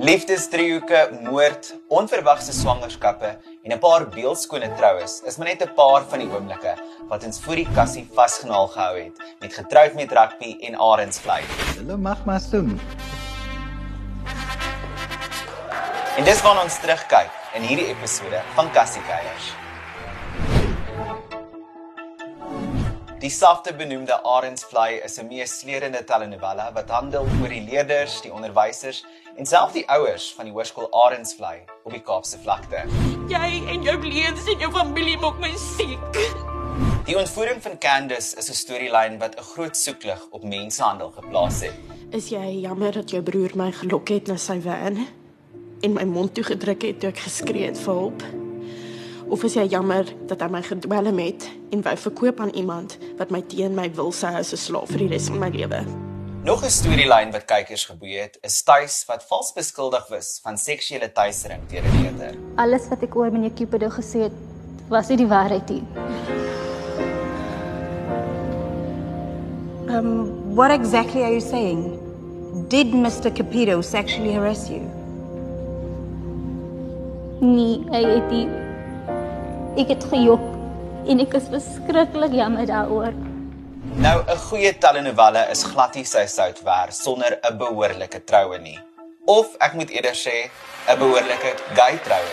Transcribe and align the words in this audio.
Liefdesdriehoeke, 0.00 1.18
moord, 1.26 1.74
onverwagse 1.92 2.54
swangerskappe 2.56 3.34
en 3.64 3.72
'n 3.72 3.78
paar 3.78 4.06
beeldskone 4.08 4.70
troues 4.78 5.20
is 5.28 5.36
maar 5.36 5.48
net 5.48 5.62
'n 5.62 5.74
paar 5.74 6.02
van 6.08 6.18
die 6.18 6.28
oomblikke 6.32 6.74
wat 7.08 7.24
ons 7.24 7.40
voor 7.40 7.54
die 7.54 7.68
kassie 7.74 8.08
vasgenaal 8.14 8.68
gehou 8.68 8.96
het 8.98 9.20
met 9.40 9.52
getroud 9.52 9.94
met 9.94 10.12
rugby 10.12 10.56
en 10.60 10.74
arendsvlei. 10.74 11.42
Hulle 11.76 11.96
mag 11.96 12.24
maar 12.24 12.40
soem. 12.40 12.80
En 16.16 16.24
dis 16.24 16.42
waarna 16.42 16.62
ons 16.62 16.80
terugkyk 16.80 17.30
in 17.54 17.62
hierdie 17.62 17.88
episode 17.88 18.40
van 18.54 18.70
Kassie 18.70 19.02
Kuiers. 19.02 19.52
Die 23.20 23.28
sagte 23.28 23.74
benoemde 23.76 24.14
Arendsvlei 24.24 25.00
is 25.04 25.18
'n 25.20 25.26
meesleurende 25.26 26.04
telenovela 26.04 26.72
wat 26.72 26.88
handel 26.88 27.26
oor 27.40 27.48
die 27.52 27.60
leerders, 27.60 28.20
die 28.24 28.32
onderwysers 28.32 29.04
en 29.36 29.46
selfs 29.46 29.74
die 29.74 29.84
ouers 29.88 30.32
van 30.36 30.48
die 30.48 30.52
hoërskool 30.54 30.88
Arendsvlei 31.02 31.60
op 31.84 31.92
die 31.92 32.00
Kaapse 32.00 32.38
vlakte. 32.38 32.86
Jy 33.28 33.50
en 33.68 33.82
jou 33.82 33.98
leuns 34.00 34.48
en 34.48 34.58
jou 34.58 34.72
familie 34.72 35.18
maak 35.18 35.38
my 35.38 35.52
siek. 35.56 36.16
Die 37.04 37.18
ontvoering 37.18 37.62
van 37.62 37.78
Candice 37.78 38.36
is 38.38 38.48
'n 38.48 38.54
storielyn 38.54 39.18
wat 39.18 39.36
'n 39.36 39.48
groot 39.52 39.76
soeklig 39.76 40.26
op 40.30 40.42
mensenhandel 40.42 41.10
geplaas 41.10 41.60
het. 41.60 41.76
Is 42.10 42.28
jy 42.28 42.60
jammer 42.60 42.92
dat 42.92 43.10
jou 43.10 43.22
broer 43.22 43.50
my 43.54 43.72
gelok 43.72 44.08
het 44.08 44.28
na 44.28 44.36
sy 44.36 44.60
van 44.60 45.06
en 45.82 45.92
my 45.92 46.04
mond 46.04 46.34
toe 46.34 46.44
gedruk 46.44 46.82
het 46.82 47.00
toe 47.00 47.10
ek 47.10 47.18
geskree 47.18 47.66
het 47.66 47.78
vir 47.78 47.94
hulp? 47.94 48.39
Of 49.30 49.44
is 49.46 49.54
jy 49.54 49.62
jammer 49.70 50.08
dat 50.26 50.40
hy 50.42 50.48
my 50.50 50.60
gedwelm 50.66 51.18
het 51.22 51.44
en 51.70 51.84
wou 51.86 51.92
verkoop 52.02 52.40
aan 52.42 52.50
iemand 52.58 52.96
wat 53.14 53.30
my 53.30 53.38
teen 53.46 53.76
my 53.78 53.84
wil 53.94 54.08
sou 54.10 54.26
hou 54.34 54.40
as 54.42 54.50
slaaf 54.58 54.90
vir 54.90 55.04
die 55.04 55.10
res 55.12 55.28
van 55.30 55.38
my 55.38 55.50
lewe? 55.54 55.84
Nog 56.42 56.64
'n 56.66 56.72
storielyn 56.74 57.30
wat 57.30 57.44
kykers 57.46 57.84
geboei 57.86 58.16
het, 58.18 58.38
is 58.42 58.62
Tuis 58.66 59.04
wat 59.06 59.22
vals 59.28 59.52
beskuldig 59.54 60.08
was 60.10 60.40
van 60.42 60.58
seksuele 60.58 61.12
teistering 61.12 61.62
deur 61.70 61.86
'n 61.86 62.02
leerder. 62.02 62.34
Alles 62.56 62.88
wat 62.88 63.02
ek 63.02 63.14
oor 63.14 63.30
meneer 63.30 63.54
Cupido 63.54 63.88
gesê 63.88 64.26
het, 64.26 64.32
was 64.88 65.08
nie 65.08 65.16
die 65.16 65.28
waarheid 65.28 65.68
nie. 65.68 65.84
Um, 69.86 70.54
what 70.56 70.70
exactly 70.70 71.22
are 71.22 71.30
you 71.30 71.40
saying? 71.40 72.00
Did 72.68 72.92
Mr. 72.92 73.30
Capito 73.30 73.80
sexually 73.80 74.32
harass 74.32 74.68
you? 74.68 74.82
Nee, 77.40 77.78
hy 77.90 78.02
het 78.04 78.30
nie. 78.30 78.59
Ek 79.78 79.92
het 79.92 80.02
gejok 80.10 80.42
en 81.06 81.20
ek 81.22 81.34
is 81.38 81.44
verskriklik 81.52 82.32
jammer 82.34 82.66
daaroor. 82.66 83.14
Nou 84.02 84.16
'n 84.26 84.40
goeie 84.50 84.72
telenovelle 84.78 85.46
is 85.50 85.62
glad 85.62 85.94
nie 85.94 86.04
sy 86.04 86.26
sout 86.26 86.58
werd 86.62 86.94
sonder 86.94 87.38
'n 87.38 87.56
behoorlike 87.58 88.24
troue 88.24 88.58
nie. 88.58 88.78
Of 89.26 89.54
ek 89.60 89.74
moet 89.74 89.90
eerder 89.90 90.14
sê 90.14 90.50
'n 90.88 90.98
behoorlike 90.98 91.54
gay 91.78 91.98
troue. 92.02 92.32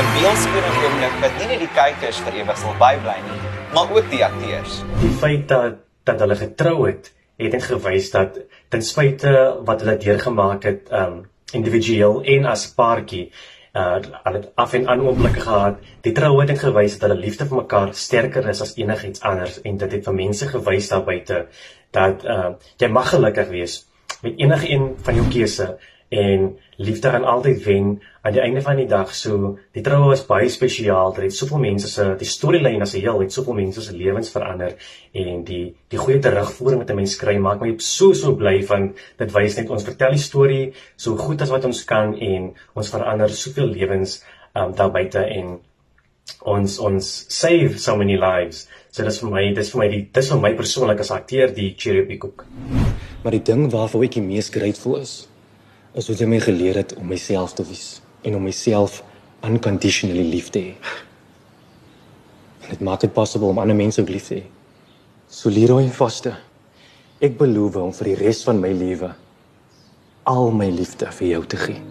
'n 0.00 0.06
Beeldskone 0.14 0.70
oomblik 0.84 1.14
wat 1.20 1.38
nie 1.38 1.46
net 1.46 1.60
die 1.60 1.74
kykers 1.76 2.18
vir 2.24 2.34
ewig 2.34 2.58
sal 2.58 2.74
bybly 2.80 3.20
nie, 3.28 3.40
maar 3.74 3.92
ook 3.92 4.10
die 4.10 4.24
akteurs. 4.24 4.82
Die 5.00 5.12
feit 5.20 5.48
dat 5.48 5.74
dat 6.04 6.20
hulle 6.20 6.36
getrou 6.36 6.86
het, 6.86 7.12
het 7.36 7.52
net 7.52 7.62
gewys 7.62 8.10
dat 8.10 8.38
ten 8.68 8.82
spyte 8.82 9.60
wat 9.64 9.80
hulle 9.80 9.96
deurgemaak 9.96 10.62
het, 10.62 10.88
um 10.92 11.28
individueel 11.54 12.22
en 12.36 12.46
as 12.50 12.66
paartjie, 12.74 13.30
uh 13.74 13.94
hulle 13.98 14.38
het 14.38 14.50
af 14.54 14.74
en 14.78 14.88
aan 14.88 15.00
oomblikke 15.02 15.40
gehad. 15.40 15.80
Die 16.06 16.12
troue 16.14 16.40
het 16.40 16.52
net 16.52 16.62
gewys 16.62 16.98
dat 16.98 17.08
hulle 17.08 17.20
liefde 17.20 17.48
vir 17.50 17.62
mekaar 17.62 17.94
sterker 17.98 18.46
is 18.52 18.62
as 18.62 18.76
enigiets 18.76 19.22
anders 19.22 19.58
en 19.62 19.80
dit 19.82 19.96
het 19.98 20.04
vir 20.04 20.14
mense 20.14 20.48
gewys 20.52 20.92
daar 20.92 21.02
buite 21.08 21.46
dat 21.94 22.24
uh 22.24 22.54
jy 22.78 22.88
mag 22.88 23.10
gelukkig 23.10 23.50
wees 23.50 23.80
met 24.22 24.38
enige 24.38 24.70
een 24.70 24.94
van 25.02 25.18
jou 25.18 25.26
keuse 25.32 25.66
en 26.14 26.46
liefde 26.76 27.10
gaan 27.10 27.24
altyd 27.24 27.62
wen 27.64 27.88
aan 28.22 28.32
die 28.32 28.42
einde 28.42 28.62
van 28.62 28.76
die 28.76 28.86
dag. 28.90 29.14
So 29.14 29.58
die 29.76 29.82
troue 29.82 30.08
was 30.10 30.24
baie 30.26 30.48
spesiaal. 30.50 31.12
Dit 31.16 31.28
het 31.28 31.36
soveel 31.36 31.62
mense 31.62 31.90
se 31.90 32.06
die 32.20 32.28
storielyn 32.28 32.82
as 32.82 32.94
'n 32.94 33.00
heel 33.00 33.20
het 33.20 33.32
soveel 33.32 33.58
mense 33.60 33.82
se 33.82 33.96
lewens 33.96 34.30
verander 34.30 34.74
en 35.12 35.44
die 35.44 35.74
die 35.88 35.98
goeie 35.98 36.18
terugvoering 36.18 36.80
wat 36.80 36.90
'n 36.90 36.96
mens 36.96 37.16
kry 37.16 37.36
maak 37.38 37.60
my 37.60 37.74
so 37.78 38.12
so 38.12 38.34
bly 38.34 38.62
van 38.62 38.94
dit 39.18 39.32
wys 39.32 39.56
net 39.56 39.70
ons 39.70 39.84
vertel 39.84 40.10
die 40.10 40.26
storie 40.30 40.72
so 40.96 41.16
goed 41.16 41.42
as 41.42 41.50
wat 41.50 41.64
ons 41.64 41.84
kan 41.84 42.14
en 42.14 42.54
ons 42.74 42.90
verander 42.90 43.30
soveel 43.30 43.66
lewens 43.66 44.24
um, 44.54 44.74
daar 44.74 44.90
buite 44.90 45.18
en 45.18 45.58
ons 46.44 46.78
ons 46.78 47.26
save 47.28 47.78
so 47.78 47.96
many 47.96 48.16
lives. 48.16 48.68
So 48.90 49.04
dis 49.04 49.20
vir 49.20 49.30
my 49.30 49.44
dis 49.54 49.70
vir 49.72 49.78
my 49.78 49.88
die 49.88 50.08
dis 50.12 50.30
vir 50.30 50.40
my 50.40 50.52
persoonlik 50.54 51.00
as 51.00 51.10
akteur 51.10 51.52
die 51.54 51.74
cherry 51.76 52.02
op 52.02 52.08
die 52.08 52.18
koek. 52.18 52.44
Maar 53.24 53.32
die 53.32 53.42
ding 53.42 53.70
waarvoor 53.72 54.04
ek 54.04 54.18
die 54.18 54.22
mees 54.22 54.50
grateful 54.52 54.96
is, 55.00 55.28
is 55.94 56.08
hoe 56.10 56.16
jy 56.18 56.28
my 56.28 56.40
geleer 56.42 56.80
het 56.82 56.94
om 56.98 57.06
myself 57.08 57.54
te 57.54 57.66
wees 57.66 58.00
en 58.22 58.36
om 58.38 58.42
myself 58.42 59.02
unconditionally 59.44 60.24
lief 60.30 60.50
te 60.50 60.62
hê. 60.70 60.74
Dit 62.70 62.80
maak 62.80 63.04
dit 63.04 63.12
possible 63.12 63.52
om 63.52 63.60
ander 63.62 63.76
mense 63.76 64.00
ook 64.00 64.10
lief 64.10 64.30
te 64.30 64.40
hê. 64.40 64.44
So 65.28 65.50
Leroy 65.52 65.88
Foster, 65.92 66.38
ek 67.20 67.36
beloof 67.38 67.76
om 67.80 67.92
vir 67.94 68.12
die 68.12 68.20
res 68.24 68.42
van 68.46 68.62
my 68.62 68.72
lewe 68.74 69.12
al 70.24 70.50
my 70.56 70.70
liefde 70.72 71.10
vir 71.18 71.28
jou 71.34 71.42
te 71.52 71.60
gee. 71.60 71.82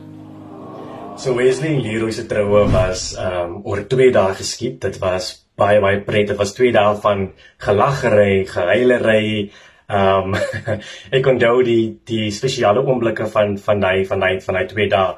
So 1.17 1.35
Wesley 1.37 1.75
en 1.75 1.83
Leroy 1.85 2.11
se 2.11 2.25
troue 2.25 2.63
was 2.73 3.11
um 3.21 3.59
oor 3.69 3.83
2 3.89 4.09
dae 4.15 4.33
geskied. 4.33 4.79
Dit 4.81 4.97
was 5.01 5.45
baie 5.59 5.77
baie 5.81 5.99
pret. 6.01 6.31
Dit 6.31 6.39
was 6.39 6.55
2 6.57 6.71
dae 6.73 6.95
van 7.03 7.27
gelaggery, 7.61 8.45
gehuilery. 8.49 9.51
Um 9.93 10.35
ek 11.17 11.27
onthou 11.29 11.63
die 11.63 11.99
die 12.09 12.31
spesiale 12.31 12.83
oomblikke 12.85 13.27
van 13.33 13.57
van 13.57 13.83
daai 13.83 14.05
van 14.09 14.23
daai 14.25 14.39
van 14.41 14.59
daai 14.59 14.67
2 14.71 14.87
dae. 14.93 15.17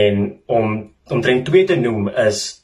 En 0.00 0.24
om 0.46 0.78
omtrent 1.10 1.44
twee 1.46 1.66
te 1.66 1.76
noem 1.76 2.08
is 2.28 2.62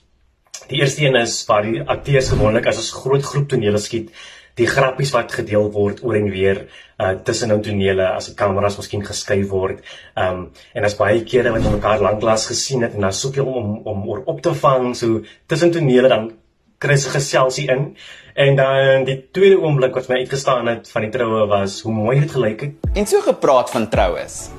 die 0.69 0.81
eerste 0.81 1.05
een 1.05 1.19
is 1.21 1.37
waar 1.47 1.63
die 1.67 1.83
akteurs 1.83 2.33
gewoonlik 2.33 2.67
as 2.67 2.79
'n 2.83 2.99
groot 3.03 3.23
groep 3.23 3.49
tonele 3.49 3.79
skiet 3.79 4.11
die 4.57 4.67
grappies 4.67 5.13
wat 5.13 5.35
gedeel 5.37 5.69
word 5.73 6.01
oor 6.05 6.17
en 6.17 6.31
weer 6.33 6.63
uh 6.99 7.13
tussen 7.25 7.53
in 7.53 7.63
tonele 7.63 8.07
as 8.09 8.31
die 8.31 8.37
kameras 8.39 8.79
miskien 8.81 9.05
geskuif 9.05 9.49
word. 9.51 9.83
Um 10.17 10.47
en 10.75 10.85
as 10.89 10.97
baie 10.97 11.21
kere 11.29 11.53
wat 11.53 11.69
mekaar 11.69 12.01
lanklaas 12.01 12.47
gesien 12.49 12.87
het 12.87 12.95
en 12.95 13.05
dan 13.05 13.13
soek 13.13 13.37
jy 13.37 13.45
om 13.45 13.57
om 13.63 13.77
om 13.93 14.09
oor 14.09 14.23
op 14.33 14.41
te 14.41 14.55
vang 14.55 14.95
so 14.97 15.21
tussen 15.47 15.75
tonele 15.77 16.09
dan 16.09 16.31
se 16.79 17.11
geselsie 17.11 17.69
in. 17.69 17.97
En 18.35 18.57
dan 18.57 19.05
die 19.05 19.29
tweede 19.33 19.61
oomblik 19.61 19.95
wat 19.95 20.09
my 20.09 20.17
uitgestaan 20.17 20.67
het 20.67 20.91
van 20.91 21.07
die 21.07 21.11
troue 21.11 21.47
was 21.49 21.81
hoe 21.81 21.93
mooi 21.93 22.21
dit 22.21 22.31
gelyk 22.31 22.61
het. 22.61 22.75
En 22.93 23.07
so 23.07 23.21
gepraat 23.21 23.71
van 23.71 23.89
troues. 23.89 24.51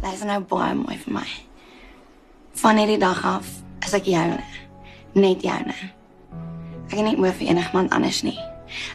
Dit 0.00 0.12
is 0.12 0.22
nou 0.22 0.40
baie 0.46 0.74
mooi 0.74 0.98
vir 0.98 1.12
my. 1.12 1.26
Van 2.62 2.78
hierdie 2.78 2.98
dag 2.98 3.24
af 3.26 3.48
is 3.86 3.96
ek 3.98 4.06
joune. 4.06 4.38
Net 5.18 5.42
joune. 5.42 5.74
Ek 6.88 6.94
het 6.94 7.04
nie 7.04 7.18
oor 7.18 7.34
vir 7.34 7.50
enigiemand 7.50 7.90
anders 7.92 8.22
nie. 8.22 8.38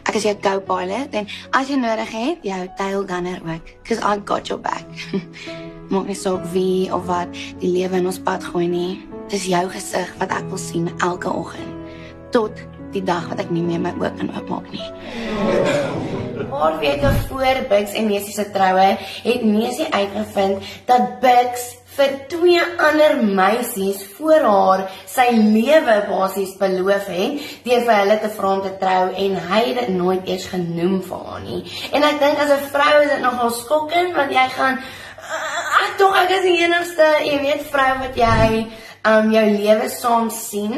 Ek 0.08 0.14
is 0.16 0.24
jou 0.24 0.34
co-pilot 0.40 1.12
en 1.18 1.28
as 1.52 1.68
jy 1.68 1.76
nodig 1.82 2.10
het, 2.14 2.44
jou 2.46 2.62
tail 2.78 3.06
gunner 3.10 3.40
ook, 3.44 3.70
cause 3.84 4.00
I 4.00 4.22
got 4.24 4.48
your 4.48 4.62
back. 4.62 4.88
Maak 5.92 6.08
nie 6.08 6.16
saak 6.16 6.48
wie 6.56 6.88
of 6.94 7.04
wat 7.10 7.28
die 7.60 7.74
lewe 7.76 8.00
in 8.00 8.08
ons 8.08 8.22
pad 8.24 8.44
gooi 8.54 8.66
nie. 8.70 9.04
Dis 9.28 9.50
jou 9.52 9.66
gesig 9.68 10.16
wat 10.22 10.32
ek 10.32 10.48
wil 10.48 10.60
sien 10.60 10.92
elke 10.96 11.28
oggend 11.28 11.73
tot 12.34 12.64
die 12.94 13.02
dag 13.02 13.28
wat 13.30 13.42
ek 13.42 13.52
nie 13.54 13.62
meer 13.66 13.82
my 13.82 13.94
oë 13.98 14.12
kan 14.18 14.34
oopmaak 14.34 14.66
nie. 14.74 14.84
Paar 16.50 16.76
weke 16.82 17.10
voor 17.28 17.62
Bix 17.70 17.94
en 17.98 18.10
Messi 18.10 18.34
se 18.34 18.44
troue 18.54 18.90
het 18.98 19.46
Messi 19.46 19.88
uitgevind 19.90 20.68
dat 20.90 21.18
Bix 21.22 21.72
vir 21.94 22.14
twee 22.30 22.62
ander 22.82 23.20
meisies 23.22 24.00
voor 24.16 24.46
haar 24.48 24.82
sy 25.10 25.28
lewe 25.36 25.94
basies 26.08 26.56
beloof 26.58 27.06
het 27.14 27.44
deur 27.66 27.84
vir 27.86 28.00
hulle 28.00 28.18
te 28.22 28.30
vra 28.34 28.50
om 28.56 28.64
te 28.64 28.74
trou 28.80 29.02
en 29.24 29.38
hy 29.50 29.60
het 29.68 29.80
dit 29.82 29.94
nooit 29.94 30.30
eers 30.30 30.48
genoem 30.50 30.98
vir 31.06 31.24
haar 31.28 31.44
nie. 31.46 31.62
En 31.94 32.06
ek 32.10 32.18
dink 32.22 32.42
as 32.42 32.50
'n 32.50 32.70
vrou 32.74 32.94
is 33.02 33.10
dit 33.14 33.22
nogal 33.22 33.50
skokkend 33.50 34.14
want 34.18 34.32
jy 34.32 34.48
gaan 34.58 34.82
ag 35.82 35.96
tog 35.98 36.16
ek 36.16 36.30
is 36.30 36.42
die 36.42 36.58
enigste, 36.64 37.06
jy 37.24 37.38
weet, 37.40 37.62
vrou 37.70 37.92
wat 38.02 38.16
jy 38.16 38.66
um 39.04 39.30
jou 39.32 39.44
lewe 39.50 39.88
saam 39.92 40.30
sien 40.30 40.72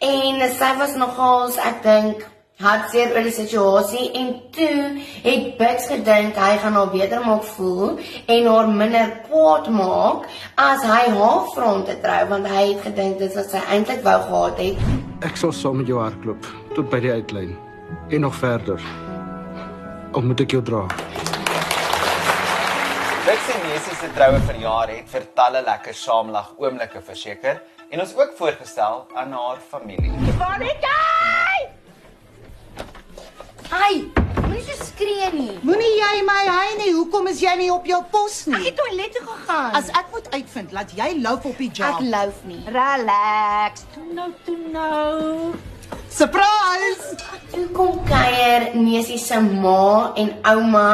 en 0.00 0.46
sy 0.58 0.70
was 0.78 0.94
nogals 1.00 1.58
ek 1.58 1.82
dink 1.82 2.22
hartseer 2.62 3.10
oor 3.16 3.26
die 3.26 3.34
situasie 3.34 4.04
en 4.14 4.28
toe 4.54 5.02
het 5.24 5.46
Bix 5.58 5.88
gedink 5.90 6.38
hy 6.38 6.52
gaan 6.62 6.78
haar 6.78 6.92
beter 6.92 7.24
maak 7.24 7.42
voel 7.56 7.96
en 8.30 8.46
haar 8.46 8.70
minder 8.70 9.10
kwaad 9.26 9.66
maak 9.74 10.28
as 10.62 10.84
hy 10.86 11.00
haar 11.16 11.48
vra 11.56 11.72
om 11.72 11.82
te 11.88 11.98
trou 12.04 12.20
want 12.30 12.46
hy 12.54 12.62
het 12.68 12.86
gedink 12.86 13.18
dit 13.18 13.34
was 13.34 13.50
sy 13.50 13.62
eintlik 13.66 14.06
wou 14.06 14.16
gehad 14.28 14.62
het. 14.62 14.86
Ek 15.26 15.40
sal 15.40 15.52
saam 15.52 15.82
met 15.82 15.90
jou 15.90 15.98
hardloop 15.98 16.46
tot 16.78 16.90
by 16.94 17.02
die 17.02 17.10
uitlyn 17.10 17.56
en 18.14 18.26
nog 18.28 18.38
verder. 18.38 18.78
Of 20.14 20.22
moet 20.22 20.46
ek 20.46 20.54
jou 20.54 20.62
dra? 20.62 20.86
Bix 23.26 23.50
Messi 23.74 23.94
se 23.98 24.08
troue 24.14 24.38
verjaar 24.46 24.90
het 24.92 25.08
vir 25.10 25.24
talle 25.34 25.58
lekker 25.66 25.96
saamlag 25.98 26.52
oomblikke 26.62 27.00
verseker 27.02 27.56
en 27.90 28.02
ons 28.04 28.12
ook 28.14 28.36
voorgestel 28.38 29.00
aan 29.18 29.34
haar 29.34 29.58
familie. 29.70 30.12
Monica! 30.38 30.92
Ai, 33.74 33.96
moenie 34.44 34.62
so 34.68 34.78
skree 34.78 35.32
nie. 35.34 35.58
Moenie 35.66 35.90
jy 35.96 36.22
my 36.28 36.38
hy 36.52 36.78
nie. 36.84 36.92
Hoekom 37.00 37.26
is 37.32 37.42
jy 37.42 37.56
nie 37.64 37.68
op 37.74 37.90
jou 37.90 37.98
pos 38.14 38.44
nie? 38.46 38.60
Ek 38.60 38.70
het 38.70 38.78
toilet 38.84 39.18
toe 39.18 39.26
gegaan. 39.32 39.74
As 39.82 39.90
ek 39.90 40.14
moet 40.14 40.30
uitvind 40.38 40.78
dat 40.78 40.96
jy 41.02 41.10
loop 41.26 41.50
op 41.50 41.66
die 41.66 41.72
job. 41.74 41.98
Ek 41.98 42.08
loop 42.14 42.48
nie. 42.54 42.62
Relax. 42.78 43.88
Toe 43.98 44.06
nou, 44.14 44.30
toe 44.46 44.58
nou. 44.70 45.52
Surprise! 46.14 47.18
Toe 47.50 47.66
kom 47.74 47.98
kuier 48.06 48.70
Nesie 48.78 49.18
se 49.18 49.42
ma 49.42 50.12
en 50.14 50.36
ouma 50.54 50.90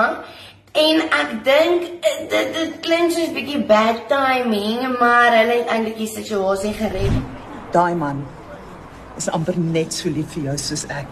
en 0.73 1.01
ek 1.03 1.31
dink 1.45 1.87
eh, 2.07 2.19
dit 2.31 2.53
dit 2.55 2.75
klink 2.85 3.13
soos 3.13 3.29
'n 3.29 3.35
bietjie 3.35 3.63
bad 3.67 4.07
timing, 4.09 4.99
maar 4.99 5.35
hulle 5.35 5.63
het 5.63 5.69
eintlik 5.69 5.97
die 5.97 6.11
situasie 6.11 6.73
gered. 6.73 7.17
Daai 7.73 7.95
man 7.95 8.27
is 9.17 9.29
amper 9.29 9.59
net 9.59 9.93
so 9.93 10.09
lief 10.09 10.35
vir 10.35 10.51
jou 10.51 10.57
soos 10.59 10.87
ek. 10.89 11.09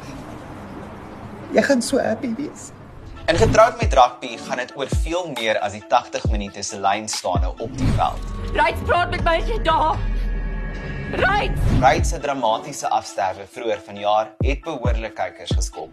Jy 1.52 1.62
gaan 1.62 1.82
so 1.82 1.98
happy 1.98 2.34
wees. 2.36 2.70
In 3.28 3.36
getroud 3.36 3.80
met 3.80 3.94
rugby 3.94 4.38
gaan 4.46 4.56
dit 4.56 4.72
oor 4.76 4.88
veel 5.02 5.32
meer 5.36 5.58
as 5.60 5.72
die 5.72 5.84
80 5.88 6.30
minute 6.30 6.62
se 6.62 6.78
lynstaande 6.80 7.50
op 7.58 7.76
die 7.76 7.90
veld. 7.98 8.30
Ryds 8.54 8.80
praat 8.86 9.10
met 9.10 9.24
my 9.24 9.36
as 9.42 9.48
jy 9.48 9.58
daar. 9.62 9.98
Ryds. 11.12 11.60
Ryds 11.80 12.08
se 12.08 12.20
dramatiese 12.20 12.88
afsterwe 12.88 13.46
vroeër 13.52 13.80
vanjaar 13.84 14.32
het 14.44 14.60
behoorlik 14.64 15.14
kykers 15.14 15.56
geskop. 15.56 15.90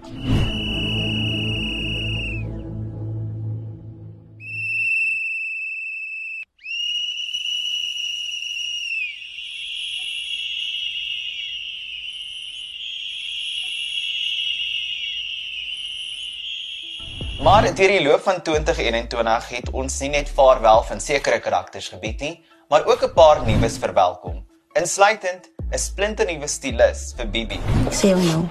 Maar 17.43 17.75
deur 17.75 17.87
die 17.87 18.01
loop 18.03 18.21
van 18.23 18.41
2021 18.41 19.49
het 19.49 19.69
ons 19.75 19.99
nie 19.99 20.09
net 20.09 20.29
vaarwel 20.31 20.83
van 20.87 21.01
sekere 21.03 21.39
karakters 21.43 21.89
gebied 21.91 22.21
nie, 22.23 22.35
maar 22.71 22.85
ook 22.87 23.03
'n 23.03 23.13
paar 23.13 23.43
nuus 23.45 23.77
verwelkom, 23.77 24.45
insluitend 24.73 25.49
'n 25.71 25.77
splinternuwe 25.77 26.47
stylus 26.47 27.13
vir 27.17 27.29
Bibi. 27.29 27.59
Sê 27.89 28.13
hom 28.13 28.25
nou. 28.25 28.47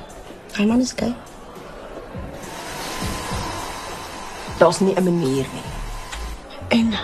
Hy 0.56 0.81
is 0.81 0.92
gay. 0.92 1.14
Daar's 4.58 4.81
nie 4.81 4.94
'n 4.94 5.04
manier 5.04 5.46
nie. 5.52 5.69
En 6.69 6.94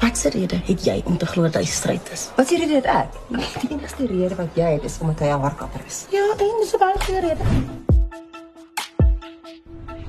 wat 0.00 0.18
se 0.18 0.28
rede 0.28 0.60
het 0.64 0.84
jy 0.84 1.02
om 1.04 1.18
te 1.18 1.26
glo 1.26 1.42
dat 1.42 1.54
hy 1.54 1.64
stryd 1.64 2.10
is? 2.12 2.30
Wat 2.36 2.46
sê 2.46 2.58
jy 2.58 2.66
dit 2.66 2.84
ek? 2.84 3.08
Die 3.60 3.70
enigste 3.70 4.06
rede 4.06 4.34
wat 4.34 4.54
jy 4.54 4.72
het 4.72 4.84
is 4.84 4.98
omdat 5.00 5.18
hy 5.18 5.26
'n 5.26 5.40
haarkapper 5.40 5.80
is. 5.86 6.06
Ja, 6.10 6.24
en 6.38 6.56
dis 6.60 6.74
'n 6.74 6.78
baie 6.78 7.00
goeie 7.00 7.20
rede. 7.20 7.86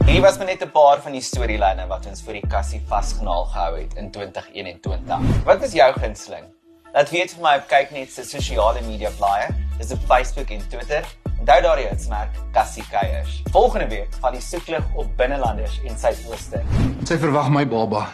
Hierdie 0.10 0.26
was 0.26 0.38
maar 0.38 0.48
net 0.48 0.64
'n 0.66 0.72
paar 0.74 1.02
van 1.06 1.12
die 1.12 1.22
storielyne 1.22 1.84
wat 1.88 2.06
ons 2.10 2.22
vir 2.26 2.34
die 2.34 2.48
kassie 2.50 2.80
vasgenaal 2.90 3.44
gehou 3.46 3.76
het 3.78 3.94
in 3.94 4.10
2021. 4.12 5.20
Wat 5.46 5.62
is 5.62 5.74
jou 5.78 5.90
gunsteling? 5.94 6.46
Laat 6.94 7.10
weet 7.10 7.34
vir 7.34 7.42
my 7.44 7.52
op 7.58 7.68
kyknet 7.70 8.10
se 8.12 8.24
sosiale 8.24 8.82
media 8.82 9.12
blaaie, 9.18 9.54
dis 9.78 9.92
op 9.92 10.00
Facebook 10.08 10.50
en 10.50 10.64
Twitter. 10.70 11.06
Onthou 11.40 11.62
daar 11.62 11.82
jou 11.82 11.94
smaak 11.98 12.30
kassie 12.52 12.84
kuiers. 12.90 13.44
Volgende 13.52 13.88
week 13.88 14.08
val 14.20 14.32
die 14.32 14.42
soeklig 14.42 14.84
op 14.96 15.12
binnelanders 15.18 15.80
en 15.86 15.98
suidooste. 15.98 16.64
Sy 17.06 17.18
verwag 17.18 17.50
my 17.50 17.68
baba. 17.68 18.08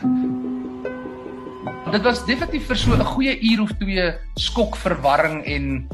Dit 1.91 2.03
was 2.03 2.25
definitief 2.25 2.67
vir 2.67 2.75
so 2.75 2.91
'n 2.91 3.05
goeie 3.05 3.39
uur 3.39 3.61
of 3.61 3.71
twee 3.79 4.13
skok, 4.35 4.75
verwarring 4.75 5.45
en 5.45 5.87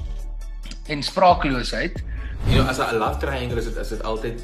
en 0.88 1.04
spraakloosheid. 1.04 2.04
You 2.48 2.58
know, 2.58 2.68
as 2.68 2.80
'n 2.80 2.98
love 2.98 3.20
triangle 3.20 3.58
is 3.58 3.66
dit 3.66 3.76
is 3.76 3.90
dit 3.90 4.04
altyd 4.04 4.42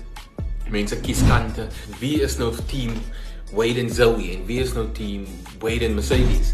mense 0.72 1.00
kies 1.04 1.24
kante. 1.28 1.68
Wie 2.00 2.22
is 2.22 2.38
nou 2.38 2.54
team 2.72 2.94
Wade 3.54 3.80
en 3.80 3.90
Zoe 3.90 4.31
en 4.36 4.46
wie 4.46 4.60
is 4.64 4.74
nou 4.75 4.88
team 4.98 5.28
Wade 5.60 5.86
en 5.86 5.96
Mercedes? 5.96 6.54